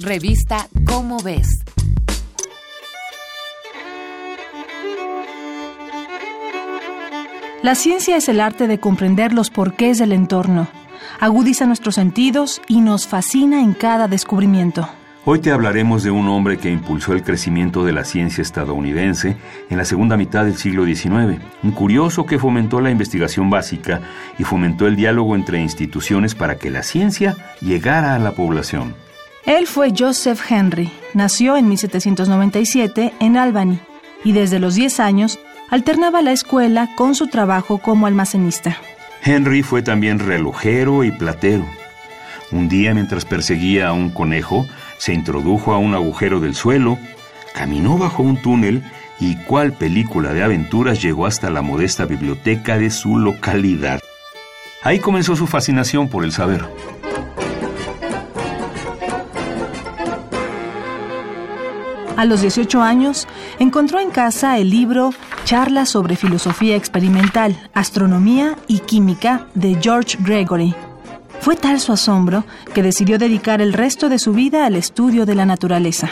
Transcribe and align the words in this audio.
Revista 0.00 0.66
Cómo 0.86 1.22
ves. 1.22 1.64
La 7.62 7.76
ciencia 7.76 8.16
es 8.16 8.28
el 8.28 8.40
arte 8.40 8.66
de 8.66 8.80
comprender 8.80 9.32
los 9.32 9.50
porqués 9.50 9.98
del 9.98 10.12
entorno. 10.12 10.66
Agudiza 11.20 11.66
nuestros 11.66 11.94
sentidos 11.94 12.60
y 12.66 12.80
nos 12.80 13.06
fascina 13.06 13.62
en 13.62 13.72
cada 13.72 14.08
descubrimiento. 14.08 14.88
Hoy 15.26 15.38
te 15.38 15.52
hablaremos 15.52 16.02
de 16.02 16.10
un 16.10 16.26
hombre 16.26 16.58
que 16.58 16.72
impulsó 16.72 17.12
el 17.12 17.22
crecimiento 17.22 17.84
de 17.84 17.92
la 17.92 18.04
ciencia 18.04 18.42
estadounidense 18.42 19.36
en 19.70 19.78
la 19.78 19.84
segunda 19.84 20.16
mitad 20.16 20.44
del 20.44 20.56
siglo 20.56 20.84
XIX, 20.84 21.40
un 21.62 21.70
curioso 21.70 22.26
que 22.26 22.40
fomentó 22.40 22.80
la 22.80 22.90
investigación 22.90 23.48
básica 23.48 24.00
y 24.40 24.44
fomentó 24.44 24.88
el 24.88 24.96
diálogo 24.96 25.36
entre 25.36 25.60
instituciones 25.60 26.34
para 26.34 26.56
que 26.56 26.70
la 26.70 26.82
ciencia 26.82 27.36
llegara 27.60 28.16
a 28.16 28.18
la 28.18 28.32
población. 28.32 29.04
Él 29.46 29.66
fue 29.66 29.92
Joseph 29.96 30.40
Henry, 30.48 30.90
nació 31.12 31.58
en 31.58 31.68
1797 31.68 33.12
en 33.20 33.36
Albany 33.36 33.78
y 34.24 34.32
desde 34.32 34.58
los 34.58 34.74
10 34.74 35.00
años 35.00 35.38
alternaba 35.68 36.22
la 36.22 36.32
escuela 36.32 36.88
con 36.96 37.14
su 37.14 37.26
trabajo 37.26 37.76
como 37.76 38.06
almacenista. 38.06 38.78
Henry 39.22 39.62
fue 39.62 39.82
también 39.82 40.18
relojero 40.18 41.04
y 41.04 41.10
platero. 41.10 41.66
Un 42.52 42.70
día 42.70 42.94
mientras 42.94 43.26
perseguía 43.26 43.88
a 43.88 43.92
un 43.92 44.08
conejo, 44.08 44.66
se 44.96 45.12
introdujo 45.12 45.74
a 45.74 45.78
un 45.78 45.94
agujero 45.94 46.40
del 46.40 46.54
suelo, 46.54 46.98
caminó 47.54 47.98
bajo 47.98 48.22
un 48.22 48.40
túnel 48.40 48.82
y 49.20 49.36
cual 49.36 49.74
película 49.74 50.32
de 50.32 50.42
aventuras 50.42 51.02
llegó 51.02 51.26
hasta 51.26 51.50
la 51.50 51.60
modesta 51.60 52.06
biblioteca 52.06 52.78
de 52.78 52.88
su 52.88 53.18
localidad. 53.18 54.00
Ahí 54.82 55.00
comenzó 55.00 55.36
su 55.36 55.46
fascinación 55.46 56.08
por 56.08 56.24
el 56.24 56.32
saber. 56.32 56.64
A 62.24 62.26
los 62.26 62.40
18 62.40 62.80
años, 62.80 63.28
encontró 63.58 64.00
en 64.00 64.08
casa 64.08 64.56
el 64.56 64.70
libro 64.70 65.10
Charlas 65.44 65.90
sobre 65.90 66.16
Filosofía 66.16 66.74
Experimental, 66.74 67.54
Astronomía 67.74 68.56
y 68.66 68.78
Química 68.78 69.46
de 69.52 69.76
George 69.78 70.16
Gregory. 70.22 70.74
Fue 71.40 71.54
tal 71.54 71.80
su 71.80 71.92
asombro 71.92 72.46
que 72.72 72.82
decidió 72.82 73.18
dedicar 73.18 73.60
el 73.60 73.74
resto 73.74 74.08
de 74.08 74.18
su 74.18 74.32
vida 74.32 74.64
al 74.64 74.74
estudio 74.74 75.26
de 75.26 75.34
la 75.34 75.44
naturaleza. 75.44 76.08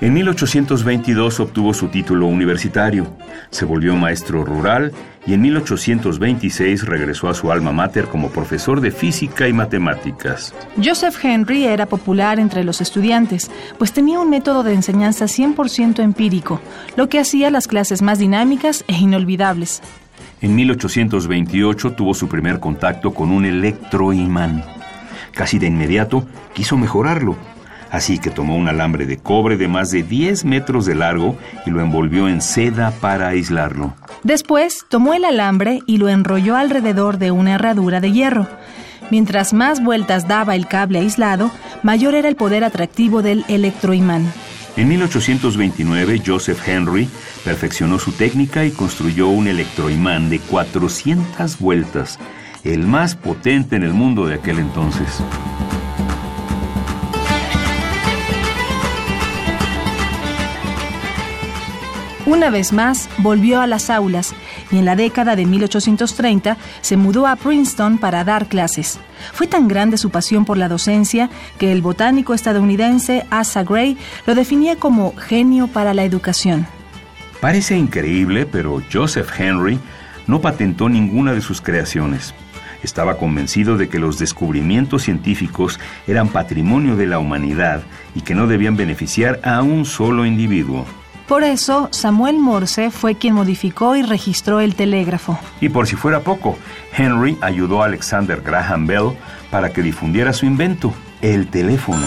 En 0.00 0.12
1822 0.12 1.40
obtuvo 1.40 1.72
su 1.72 1.88
título 1.88 2.26
universitario, 2.26 3.16
se 3.50 3.64
volvió 3.64 3.94
maestro 3.94 4.44
rural 4.44 4.92
y 5.24 5.34
en 5.34 5.42
1826 5.42 6.84
regresó 6.84 7.28
a 7.28 7.34
su 7.34 7.52
alma 7.52 7.72
mater 7.72 8.06
como 8.06 8.30
profesor 8.30 8.80
de 8.80 8.90
física 8.90 9.48
y 9.48 9.52
matemáticas. 9.52 10.52
Joseph 10.82 11.16
Henry 11.22 11.64
era 11.64 11.86
popular 11.86 12.40
entre 12.40 12.64
los 12.64 12.80
estudiantes, 12.80 13.50
pues 13.78 13.92
tenía 13.92 14.18
un 14.18 14.30
método 14.30 14.64
de 14.64 14.74
enseñanza 14.74 15.26
100% 15.26 16.02
empírico, 16.02 16.60
lo 16.96 17.08
que 17.08 17.20
hacía 17.20 17.50
las 17.50 17.68
clases 17.68 18.02
más 18.02 18.18
dinámicas 18.18 18.84
e 18.88 18.94
inolvidables. 18.94 19.80
En 20.40 20.56
1828 20.56 21.92
tuvo 21.92 22.14
su 22.14 22.28
primer 22.28 22.58
contacto 22.58 23.14
con 23.14 23.30
un 23.30 23.44
electroimán. 23.44 24.64
Casi 25.32 25.58
de 25.58 25.68
inmediato 25.68 26.26
quiso 26.52 26.76
mejorarlo, 26.76 27.36
así 27.94 28.18
que 28.18 28.30
tomó 28.30 28.56
un 28.56 28.66
alambre 28.66 29.06
de 29.06 29.18
cobre 29.18 29.56
de 29.56 29.68
más 29.68 29.92
de 29.92 30.02
10 30.02 30.44
metros 30.46 30.84
de 30.84 30.96
largo 30.96 31.36
y 31.64 31.70
lo 31.70 31.80
envolvió 31.80 32.28
en 32.28 32.40
seda 32.40 32.90
para 32.90 33.28
aislarlo. 33.28 33.94
Después 34.24 34.84
tomó 34.88 35.14
el 35.14 35.24
alambre 35.24 35.78
y 35.86 35.98
lo 35.98 36.08
enrolló 36.08 36.56
alrededor 36.56 37.18
de 37.18 37.30
una 37.30 37.54
herradura 37.54 38.00
de 38.00 38.10
hierro. 38.10 38.48
Mientras 39.12 39.52
más 39.52 39.80
vueltas 39.80 40.26
daba 40.26 40.56
el 40.56 40.66
cable 40.66 40.98
aislado, 40.98 41.52
mayor 41.84 42.16
era 42.16 42.28
el 42.28 42.34
poder 42.34 42.64
atractivo 42.64 43.22
del 43.22 43.44
electroimán. 43.46 44.26
En 44.76 44.88
1829, 44.88 46.20
Joseph 46.26 46.66
Henry 46.66 47.08
perfeccionó 47.44 48.00
su 48.00 48.10
técnica 48.10 48.64
y 48.64 48.72
construyó 48.72 49.28
un 49.28 49.46
electroimán 49.46 50.30
de 50.30 50.40
400 50.40 51.60
vueltas, 51.60 52.18
el 52.64 52.88
más 52.88 53.14
potente 53.14 53.76
en 53.76 53.84
el 53.84 53.92
mundo 53.92 54.26
de 54.26 54.34
aquel 54.34 54.58
entonces. 54.58 55.22
Una 62.26 62.48
vez 62.48 62.72
más, 62.72 63.10
volvió 63.18 63.60
a 63.60 63.66
las 63.66 63.90
aulas 63.90 64.34
y 64.70 64.78
en 64.78 64.86
la 64.86 64.96
década 64.96 65.36
de 65.36 65.44
1830 65.44 66.56
se 66.80 66.96
mudó 66.96 67.26
a 67.26 67.36
Princeton 67.36 67.98
para 67.98 68.24
dar 68.24 68.48
clases. 68.48 68.98
Fue 69.34 69.46
tan 69.46 69.68
grande 69.68 69.98
su 69.98 70.08
pasión 70.08 70.46
por 70.46 70.56
la 70.56 70.70
docencia 70.70 71.28
que 71.58 71.70
el 71.70 71.82
botánico 71.82 72.32
estadounidense 72.32 73.26
Asa 73.28 73.62
Gray 73.62 73.98
lo 74.26 74.34
definía 74.34 74.76
como 74.76 75.14
genio 75.16 75.66
para 75.66 75.92
la 75.92 76.04
educación. 76.04 76.66
Parece 77.42 77.76
increíble, 77.76 78.46
pero 78.46 78.82
Joseph 78.90 79.28
Henry 79.38 79.78
no 80.26 80.40
patentó 80.40 80.88
ninguna 80.88 81.34
de 81.34 81.42
sus 81.42 81.60
creaciones. 81.60 82.34
Estaba 82.82 83.18
convencido 83.18 83.76
de 83.76 83.90
que 83.90 83.98
los 83.98 84.18
descubrimientos 84.18 85.02
científicos 85.02 85.78
eran 86.06 86.28
patrimonio 86.28 86.96
de 86.96 87.06
la 87.06 87.18
humanidad 87.18 87.82
y 88.14 88.22
que 88.22 88.34
no 88.34 88.46
debían 88.46 88.76
beneficiar 88.76 89.40
a 89.44 89.62
un 89.62 89.84
solo 89.84 90.24
individuo. 90.24 90.86
Por 91.26 91.42
eso, 91.42 91.88
Samuel 91.90 92.38
Morse 92.38 92.90
fue 92.90 93.14
quien 93.14 93.34
modificó 93.34 93.96
y 93.96 94.02
registró 94.02 94.60
el 94.60 94.74
telégrafo. 94.74 95.38
Y 95.60 95.70
por 95.70 95.86
si 95.86 95.96
fuera 95.96 96.20
poco, 96.20 96.58
Henry 96.94 97.38
ayudó 97.40 97.82
a 97.82 97.86
Alexander 97.86 98.42
Graham 98.42 98.86
Bell 98.86 99.12
para 99.50 99.72
que 99.72 99.82
difundiera 99.82 100.34
su 100.34 100.44
invento, 100.44 100.92
el 101.22 101.48
teléfono. 101.48 102.06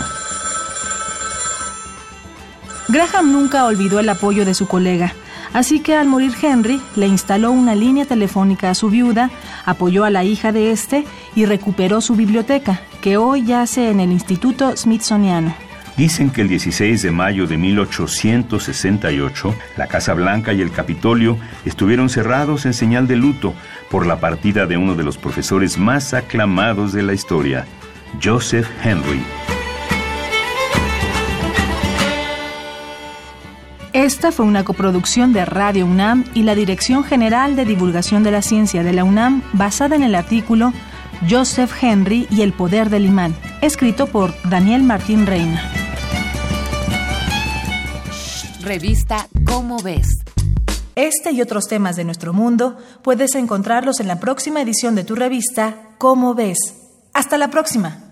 Graham 2.89 3.31
nunca 3.31 3.65
olvidó 3.65 3.99
el 3.99 4.07
apoyo 4.07 4.45
de 4.45 4.53
su 4.53 4.67
colega, 4.67 5.13
así 5.51 5.79
que 5.79 5.95
al 5.95 6.07
morir 6.07 6.33
Henry 6.41 6.79
le 6.95 7.07
instaló 7.07 7.51
una 7.51 7.75
línea 7.75 8.05
telefónica 8.05 8.69
a 8.69 8.75
su 8.75 8.89
viuda, 8.89 9.29
apoyó 9.65 10.05
a 10.05 10.09
la 10.09 10.23
hija 10.23 10.51
de 10.51 10.71
este 10.71 11.05
y 11.35 11.45
recuperó 11.45 12.01
su 12.01 12.15
biblioteca, 12.15 12.81
que 13.01 13.17
hoy 13.17 13.45
yace 13.45 13.89
en 13.89 13.99
el 13.99 14.11
Instituto 14.11 14.77
Smithsoniano. 14.77 15.66
Dicen 15.97 16.29
que 16.29 16.41
el 16.41 16.47
16 16.47 17.01
de 17.01 17.09
mayo 17.09 17.47
de 17.47 17.57
1868, 17.57 19.55
la 19.77 19.87
Casa 19.87 20.13
Blanca 20.13 20.53
y 20.53 20.61
el 20.61 20.71
Capitolio 20.71 21.39
estuvieron 21.65 22.07
cerrados 22.09 22.67
en 22.67 22.75
señal 22.75 23.07
de 23.07 23.15
luto 23.15 23.55
por 23.89 24.05
la 24.05 24.19
partida 24.19 24.67
de 24.67 24.77
uno 24.77 24.93
de 24.93 25.03
los 25.03 25.17
profesores 25.17 25.79
más 25.79 26.13
aclamados 26.13 26.93
de 26.93 27.01
la 27.01 27.13
historia, 27.13 27.65
Joseph 28.23 28.67
Henry. 28.83 29.23
Esta 33.93 34.31
fue 34.31 34.45
una 34.45 34.63
coproducción 34.63 35.33
de 35.33 35.45
Radio 35.45 35.87
UNAM 35.87 36.25
y 36.35 36.43
la 36.43 36.53
Dirección 36.53 37.03
General 37.03 37.55
de 37.55 37.65
Divulgación 37.65 38.21
de 38.21 38.29
la 38.29 38.43
Ciencia 38.43 38.83
de 38.83 38.93
la 38.93 39.03
UNAM 39.03 39.41
basada 39.53 39.95
en 39.95 40.03
el 40.03 40.13
artículo 40.13 40.73
Joseph 41.27 41.71
Henry 41.81 42.27
y 42.29 42.41
el 42.41 42.53
poder 42.53 42.91
del 42.91 43.05
imán, 43.05 43.35
escrito 43.63 44.05
por 44.05 44.35
Daniel 44.47 44.83
Martín 44.83 45.25
Reina. 45.25 45.76
Revista 48.67 49.29
Cómo 49.45 49.81
ves. 49.81 50.07
Este 50.95 51.31
y 51.31 51.41
otros 51.41 51.69
temas 51.69 51.95
de 51.95 52.03
nuestro 52.03 52.33
mundo 52.33 52.77
puedes 53.01 53.33
encontrarlos 53.35 54.01
en 54.01 54.09
la 54.09 54.19
próxima 54.19 54.61
edición 54.61 54.93
de 54.93 55.05
tu 55.05 55.15
revista 55.15 55.95
Cómo 55.97 56.35
ves. 56.35 56.57
Hasta 57.13 57.37
la 57.37 57.49
próxima. 57.49 58.06